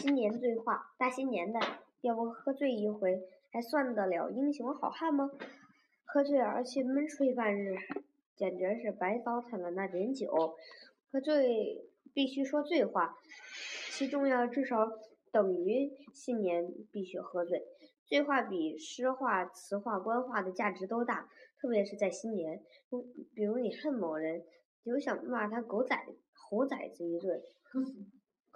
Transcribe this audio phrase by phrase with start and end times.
[0.00, 1.60] 新年醉话，大新年的，
[2.00, 5.30] 要不喝醉一回，还算得了英雄好汉吗？
[6.06, 7.76] 喝醉而去闷睡半日，
[8.34, 10.56] 简直是白糟蹋了那点酒。
[11.12, 11.84] 喝醉
[12.14, 13.18] 必须说醉话，
[13.90, 14.90] 其重要至少
[15.30, 17.62] 等于新年必须喝醉。
[18.06, 21.28] 醉话比诗话、词话、官话的价值都大，
[21.60, 22.62] 特别是在新年。
[23.34, 24.42] 比如你恨某人，
[24.82, 27.42] 就想骂他狗崽、猴崽子一顿。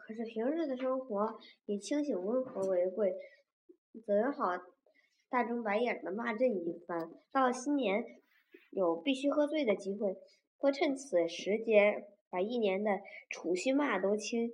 [0.07, 3.15] 可是平日的生活以清醒温和为贵，
[4.05, 4.49] 怎好
[5.31, 7.11] 大睁白眼的骂朕一番？
[7.33, 8.05] 到了新年，
[8.71, 10.19] 有必须喝醉的机会，
[10.59, 14.53] 或趁此时节把一年的储蓄骂都倾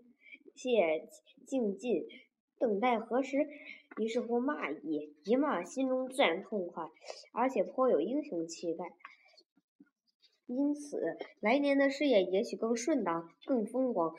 [0.55, 1.09] 泻
[1.45, 2.07] 尽尽，
[2.57, 3.49] 等待何时？
[3.97, 6.85] 于是乎骂一，一骂心中自然痛快，
[7.33, 8.85] 而且颇有英雄气概。
[10.47, 14.15] 因此来年的事业也许更顺当、更风光。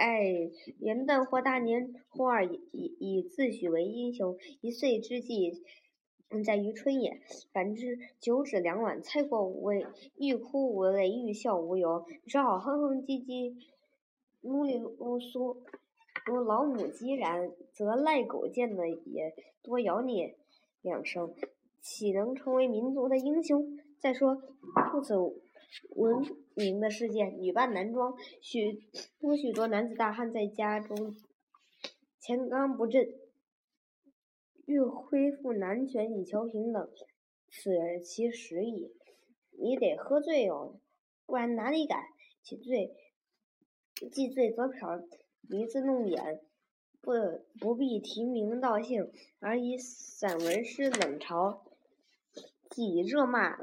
[0.00, 5.52] 哎，元旦或大年或二，以以自诩为英雄，一岁之计，
[6.42, 7.20] 在于春也。
[7.52, 13.54] 反之，酒止两碗，菜过五味，欲哭无泪，欲笑无由，只好哼哼唧唧，
[14.42, 15.58] 噜里噜嗦，
[16.24, 20.32] 如老母鸡然，则赖狗见了也多咬你
[20.80, 21.34] 两声，
[21.82, 23.78] 岂能成为民族的英雄？
[23.98, 24.42] 再说，
[24.90, 25.14] 兔子。
[25.94, 26.24] 文
[26.60, 28.84] 名的世界，女扮男装，许
[29.18, 31.16] 多许多男子大汉在家中
[32.20, 33.08] 乾刚不振，
[34.66, 36.90] 欲恢复男权以求平等，
[37.48, 37.70] 此
[38.04, 38.92] 其时矣。
[39.58, 40.78] 你得喝醉哦，
[41.26, 42.02] 不然哪里敢？
[42.42, 42.94] 其醉，
[44.12, 45.02] 既醉则嫖，
[45.48, 46.40] 鼻子弄眼，
[47.00, 47.12] 不
[47.58, 51.60] 不必提名道姓，而以散文诗冷嘲，
[52.70, 53.58] 即热骂。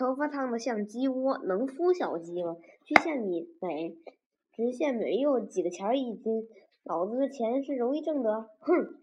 [0.00, 2.56] 头发烫的像鸡窝，能孵小鸡吗？
[2.86, 3.98] 去献米美，
[4.54, 6.48] 只献美又几个钱一斤，
[6.84, 8.48] 老子的钱是容易挣的。
[8.60, 8.94] 哼，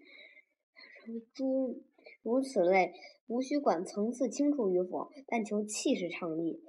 [1.35, 1.83] 诸
[2.23, 2.95] 如此类，
[3.27, 6.63] 无需管层次清楚与否，但求气势畅丽。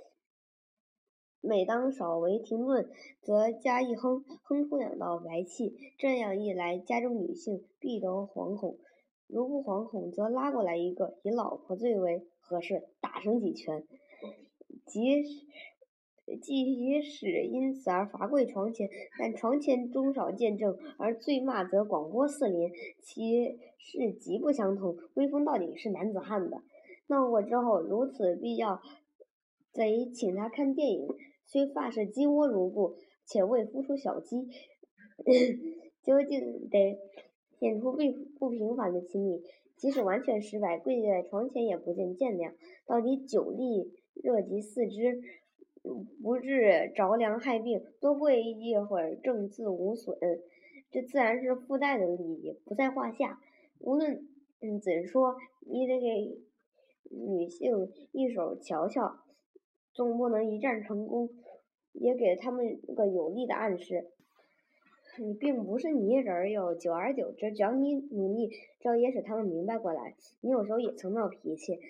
[1.41, 2.91] 每当稍为停顿，
[3.23, 5.75] 则加一哼，哼出两道白气。
[5.97, 8.77] 这样一来，家中女性必得惶恐；
[9.27, 13.87] 如不惶恐，则拉过来一个，以老婆最为合适，打上几拳。
[14.89, 15.47] 即使
[16.43, 18.89] 即使因此而罚跪床前，
[19.19, 24.97] 但床前终少见证，而醉骂则广播四邻，其事极不相同。
[25.15, 26.63] 威风到底是男子汉的。
[27.07, 28.83] 闹过之后，如此必要，
[29.73, 31.09] 贼请他看电影，
[31.47, 34.49] 虽发是鸡窝如故，且未孵出小鸡，
[36.05, 36.99] 究竟得
[37.59, 37.99] 显出不
[38.39, 39.43] 不平凡的亲密。
[39.77, 42.53] 即使完全失败，跪在床前也不见见谅。
[42.87, 43.95] 到底酒力。
[44.23, 45.21] 热及四肢，
[46.23, 50.19] 不致着凉害病，多跪一会儿，正自无损。
[50.91, 53.41] 这自然是附带的利益，不在话下。
[53.79, 54.27] 无论
[54.61, 56.39] 嗯怎说，你得给
[57.11, 59.19] 女性一手瞧瞧，
[59.93, 61.31] 总不能一战成功，
[61.93, 64.11] 也给他们个有力的暗示。
[65.19, 68.51] 你并不是泥人哟，久而久之，只要你努力，
[68.81, 70.15] 这也使他们明白过来。
[70.41, 71.81] 你有时候也曾闹脾气。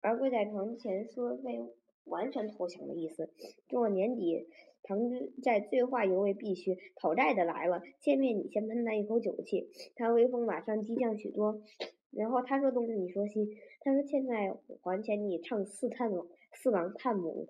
[0.00, 1.60] 而跪在床前说非
[2.04, 3.30] 完全投降的意思。
[3.68, 4.48] 过了年底，
[4.82, 7.82] 唐军在醉话犹未必须，讨债的来了。
[8.00, 11.62] 见面你先喷他一口酒气，他威风马上激降许多。
[12.10, 16.10] 然后他说东你说西，他说欠债还钱你唱四探
[16.52, 17.48] 四郎探母，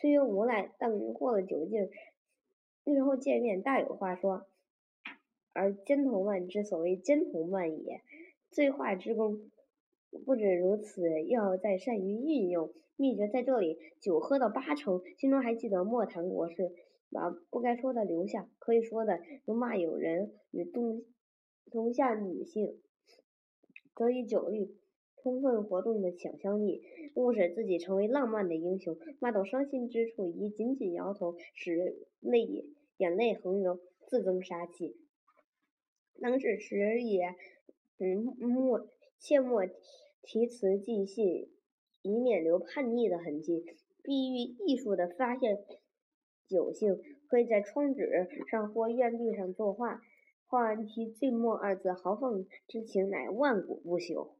[0.00, 1.90] 虽有无赖，但过了酒劲，
[2.84, 4.46] 日后见面大有话说。
[5.52, 8.00] 而奸头万之所谓奸头万也，
[8.50, 9.50] 醉话之功。
[10.24, 13.78] 不止如此，要再善于运用秘诀在这里。
[14.00, 16.72] 酒喝到八成，心中还记得莫谈国事，
[17.10, 21.04] 把不该说的留下，可以说的如骂友人与动
[21.70, 22.80] 同下女性，
[23.94, 24.78] 则以酒力
[25.16, 26.82] 充分活动的想象力，
[27.14, 28.96] 误使自己成为浪漫的英雄。
[29.20, 32.64] 骂到伤心之处，宜紧紧摇头，使泪
[32.96, 34.96] 眼泪横流，自增杀气。
[36.20, 37.34] 当事时也，
[37.98, 38.88] 嗯，莫。
[39.18, 39.62] 切莫
[40.22, 41.50] 提词寄信，
[42.02, 43.64] 以免留叛逆的痕迹。
[44.02, 44.36] 碧玉
[44.66, 45.64] 艺术的发现
[46.46, 50.00] 酒性，可以在窗纸上或院壁上作画，
[50.46, 54.30] 画完题“醉墨”二字，豪放之情乃万古不朽。